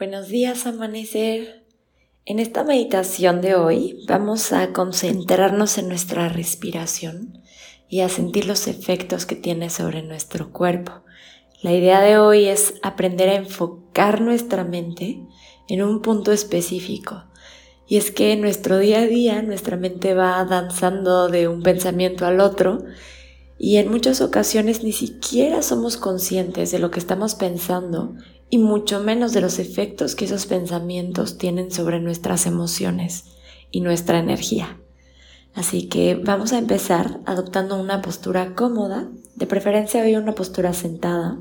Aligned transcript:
Buenos 0.00 0.28
días, 0.28 0.64
amanecer. 0.64 1.66
En 2.24 2.38
esta 2.38 2.64
meditación 2.64 3.42
de 3.42 3.54
hoy 3.54 4.02
vamos 4.08 4.50
a 4.54 4.72
concentrarnos 4.72 5.76
en 5.76 5.88
nuestra 5.88 6.30
respiración 6.30 7.42
y 7.86 8.00
a 8.00 8.08
sentir 8.08 8.46
los 8.46 8.66
efectos 8.66 9.26
que 9.26 9.36
tiene 9.36 9.68
sobre 9.68 10.02
nuestro 10.02 10.52
cuerpo. 10.52 11.02
La 11.60 11.74
idea 11.74 12.00
de 12.00 12.16
hoy 12.16 12.46
es 12.46 12.76
aprender 12.82 13.28
a 13.28 13.34
enfocar 13.34 14.22
nuestra 14.22 14.64
mente 14.64 15.20
en 15.68 15.82
un 15.82 16.00
punto 16.00 16.32
específico. 16.32 17.24
Y 17.86 17.98
es 17.98 18.10
que 18.10 18.32
en 18.32 18.40
nuestro 18.40 18.78
día 18.78 19.00
a 19.00 19.06
día 19.06 19.42
nuestra 19.42 19.76
mente 19.76 20.14
va 20.14 20.42
danzando 20.46 21.28
de 21.28 21.46
un 21.46 21.62
pensamiento 21.62 22.24
al 22.24 22.40
otro 22.40 22.84
y 23.58 23.76
en 23.76 23.90
muchas 23.90 24.22
ocasiones 24.22 24.82
ni 24.82 24.92
siquiera 24.92 25.60
somos 25.60 25.98
conscientes 25.98 26.70
de 26.70 26.78
lo 26.78 26.90
que 26.90 27.00
estamos 27.00 27.34
pensando 27.34 28.14
y 28.50 28.58
mucho 28.58 29.00
menos 29.00 29.32
de 29.32 29.40
los 29.40 29.60
efectos 29.60 30.16
que 30.16 30.24
esos 30.24 30.46
pensamientos 30.46 31.38
tienen 31.38 31.70
sobre 31.70 32.00
nuestras 32.00 32.46
emociones 32.46 33.24
y 33.70 33.80
nuestra 33.80 34.18
energía. 34.18 34.80
Así 35.54 35.88
que 35.88 36.16
vamos 36.16 36.52
a 36.52 36.58
empezar 36.58 37.20
adoptando 37.26 37.80
una 37.80 38.02
postura 38.02 38.54
cómoda, 38.54 39.08
de 39.36 39.46
preferencia 39.46 40.02
hoy 40.02 40.16
una 40.16 40.34
postura 40.34 40.72
sentada. 40.74 41.38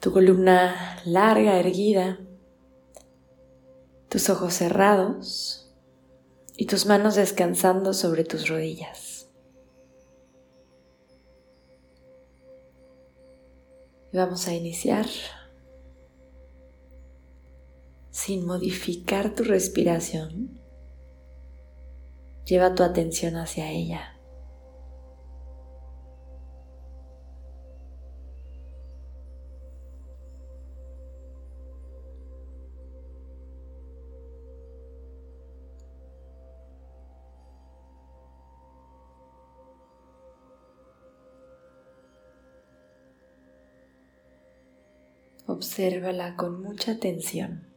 Tu 0.00 0.12
columna 0.12 0.98
larga, 1.04 1.58
erguida, 1.58 2.18
tus 4.08 4.28
ojos 4.30 4.54
cerrados 4.54 5.72
y 6.56 6.66
tus 6.66 6.86
manos 6.86 7.14
descansando 7.14 7.94
sobre 7.94 8.24
tus 8.24 8.48
rodillas. 8.48 9.11
Vamos 14.12 14.46
a 14.48 14.54
iniciar 14.54 15.06
sin 18.10 18.46
modificar 18.46 19.34
tu 19.34 19.42
respiración. 19.42 20.60
Lleva 22.44 22.74
tu 22.74 22.82
atención 22.82 23.36
hacia 23.36 23.70
ella. 23.70 24.11
Obsérvala 45.52 46.34
con 46.34 46.62
mucha 46.62 46.92
atención. 46.92 47.71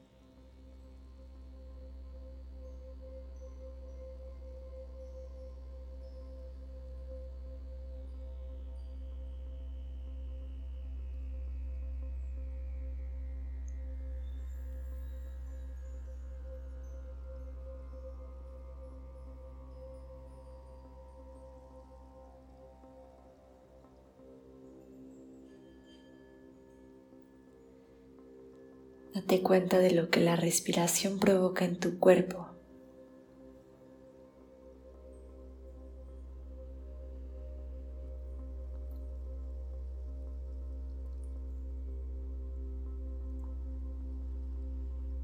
Date 29.16 29.42
cuenta 29.42 29.80
de 29.80 29.92
lo 29.92 30.10
que 30.10 30.20
la 30.20 30.36
respiración 30.36 31.20
provoca 31.20 31.64
en 31.64 31.80
tu 31.80 32.00
cuerpo. 32.00 32.50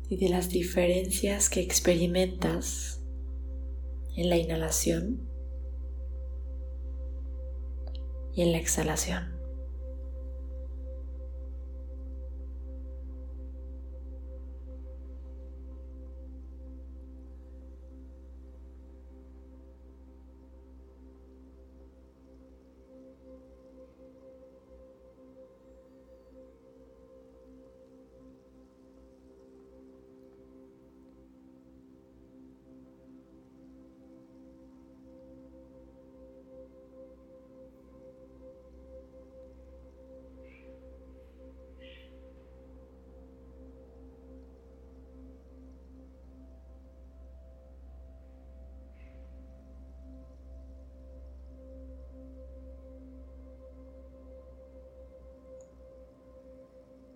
y 0.10 0.18
de 0.18 0.28
las 0.28 0.50
diferencias 0.50 1.50
que 1.50 1.62
experimentas 1.62 3.02
en 4.18 4.30
la 4.30 4.36
inhalación 4.36 5.22
y 8.34 8.42
en 8.42 8.52
la 8.52 8.58
exhalación. 8.58 9.41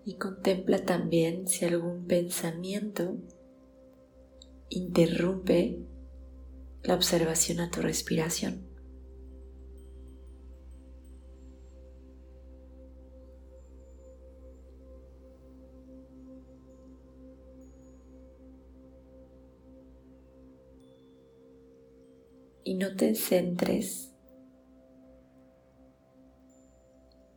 Y 0.05 0.17
contempla 0.17 0.85
también 0.85 1.47
si 1.47 1.65
algún 1.65 2.05
pensamiento 2.05 3.17
interrumpe 4.69 5.79
la 6.83 6.93
observación 6.93 7.59
a 7.59 7.71
tu 7.71 7.81
respiración. 7.81 8.67
Y 22.63 22.75
no 22.75 22.95
te 22.95 23.15
centres 23.15 24.14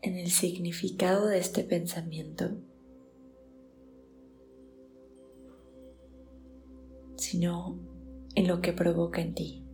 en 0.08 0.16
el 0.16 0.30
significado 0.30 1.26
de 1.26 1.38
este 1.38 1.64
pensamiento, 1.64 2.50
sino 7.16 7.78
en 8.34 8.48
lo 8.48 8.62
que 8.62 8.72
provoca 8.72 9.20
en 9.20 9.34
ti. 9.34 9.64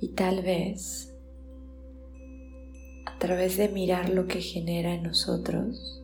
Y 0.00 0.08
tal 0.08 0.42
vez, 0.42 1.14
a 3.06 3.18
través 3.18 3.56
de 3.56 3.70
mirar 3.70 4.10
lo 4.10 4.26
que 4.26 4.42
genera 4.42 4.92
en 4.92 5.04
nosotros, 5.04 6.01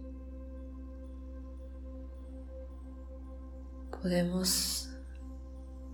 podemos 4.09 4.89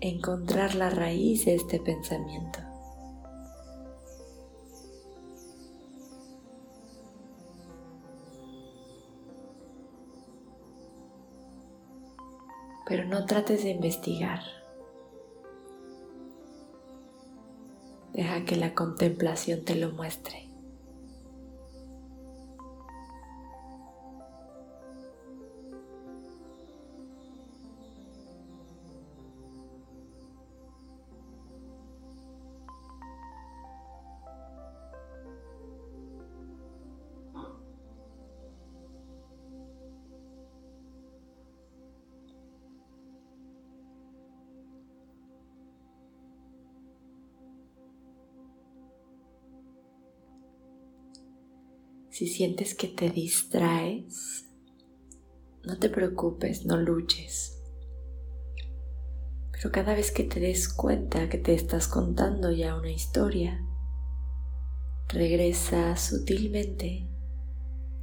encontrar 0.01 0.77
la 0.77 0.89
raíz 0.89 1.47
de 1.47 1.57
este 1.57 1.81
pensamiento. 1.81 2.61
Pero 12.87 13.05
no 13.07 13.27
trates 13.27 13.65
de 13.65 13.71
investigar. 13.71 14.43
Deja 18.13 18.45
que 18.45 18.55
la 18.55 18.77
contemplación 18.77 19.65
te 19.65 19.75
lo 19.75 19.91
muestre. 19.91 20.44
Si 52.15 52.29
sientes 52.29 52.77
que 52.77 52.87
te 52.87 53.11
distraes, 53.11 54.49
no 55.65 55.81
te 55.81 55.89
preocupes, 55.89 56.65
no 56.65 56.77
luches. 56.77 57.61
Pero 59.51 59.73
cada 59.73 59.97
vez 59.97 60.13
que 60.13 60.23
te 60.23 60.39
des 60.39 60.73
cuenta 60.73 61.29
que 61.29 61.39
te 61.39 61.55
estás 61.55 61.89
contando 61.89 62.53
ya 62.53 62.77
una 62.77 62.93
historia, 62.93 63.61
regresa 65.09 65.97
sutilmente 65.97 67.11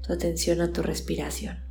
tu 0.04 0.12
atención 0.12 0.60
a 0.60 0.74
tu 0.74 0.82
respiración. 0.82 1.64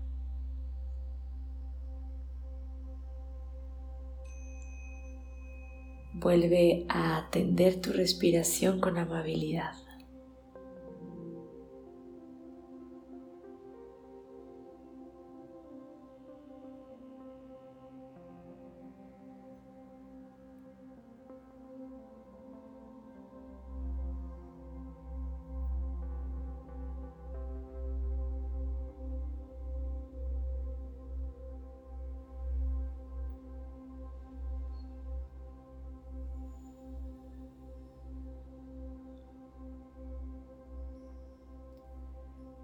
Vuelve 6.14 6.86
a 6.88 7.18
atender 7.18 7.82
tu 7.82 7.92
respiración 7.92 8.80
con 8.80 8.96
amabilidad. 8.96 9.89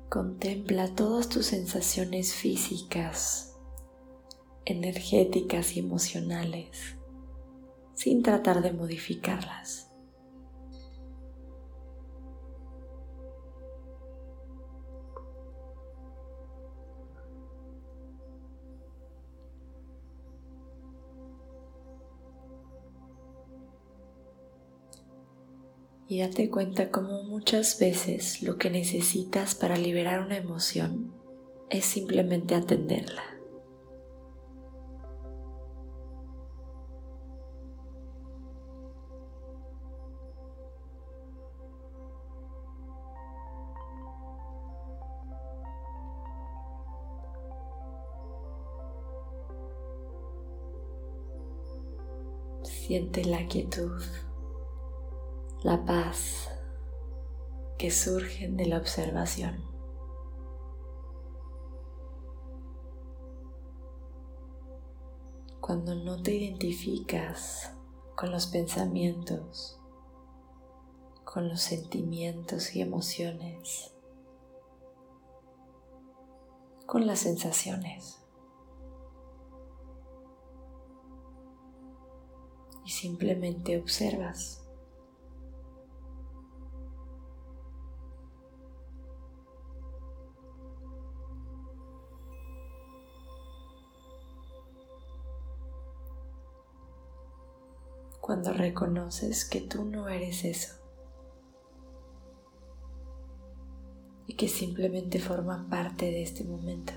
Contempla 0.09 0.95
todas 0.95 1.29
tus 1.29 1.47
sensaciones 1.47 2.33
físicas, 2.33 3.57
energéticas 4.65 5.77
y 5.77 5.81
emocionales 5.81 6.97
sin 7.97 8.23
tratar 8.23 8.63
de 8.63 8.73
modificarlas. 8.73 9.86
Y 26.09 26.21
date 26.21 26.51
cuenta 26.51 26.91
como 26.91 27.25
muchas 27.25 27.79
veces 27.81 28.43
lo 28.43 28.57
que 28.57 28.71
necesitas 28.71 29.55
para 29.55 29.77
liberar 29.77 30.25
una 30.25 30.37
emoción 30.37 31.13
es 31.69 31.85
simplemente 31.85 32.55
atenderla. 32.55 33.23
Siente 52.63 53.25
la 53.25 53.45
quietud 53.49 54.01
la 55.67 55.85
paz 55.85 56.49
que 57.77 57.91
surgen 57.91 58.57
de 58.57 58.67
la 58.67 58.79
observación. 58.79 59.65
Cuando 65.61 65.97
no 65.97 66.23
te 66.23 66.37
identificas 66.37 67.75
con 68.15 68.31
los 68.31 68.47
pensamientos, 68.47 69.81
con 71.25 71.49
los 71.49 71.63
sentimientos 71.63 72.77
y 72.77 72.81
emociones, 72.81 73.93
con 76.87 77.09
las 77.09 77.19
sensaciones. 77.19 78.25
Y 82.85 82.91
simplemente 82.91 83.81
observas. 83.81 84.66
Cuando 98.47 98.63
reconoces 98.63 99.45
que 99.45 99.61
tú 99.61 99.85
no 99.85 100.09
eres 100.09 100.45
eso 100.45 100.75
y 104.29 104.35
que 104.35 104.47
simplemente 104.47 105.19
forma 105.19 105.67
parte 105.69 106.07
de 106.07 106.23
este 106.23 106.45
momento. 106.45 106.93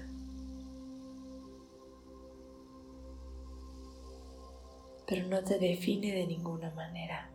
Pero 5.08 5.28
no 5.28 5.44
te 5.44 5.58
define 5.58 6.14
de 6.14 6.28
ninguna 6.28 6.70
manera. 6.72 7.32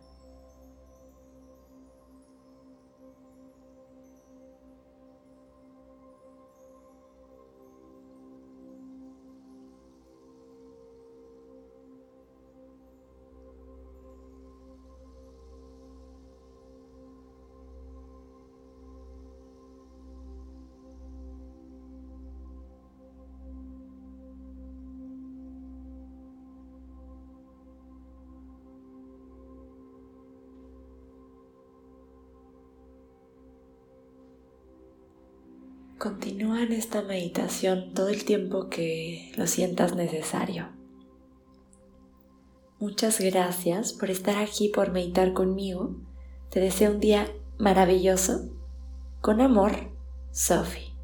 Continúa 36.05 36.61
en 36.61 36.71
esta 36.71 37.01
meditación 37.01 37.95
todo 37.95 38.09
el 38.09 38.25
tiempo 38.25 38.69
que 38.69 39.31
lo 39.37 39.47
sientas 39.47 39.95
necesario. 39.95 40.69
Muchas 42.79 43.19
gracias 43.19 43.91
por 43.91 44.11
estar 44.11 44.37
aquí, 44.37 44.69
por 44.69 44.91
meditar 44.91 45.33
conmigo. 45.33 45.95
Te 46.51 46.59
deseo 46.59 46.91
un 46.91 46.99
día 46.99 47.25
maravilloso. 47.57 48.51
Con 49.19 49.41
amor, 49.41 49.95
Sophie. 50.31 50.94